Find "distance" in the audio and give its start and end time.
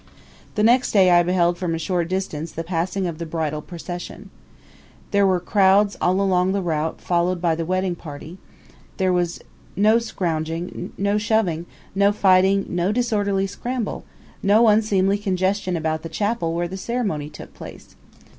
2.09-2.51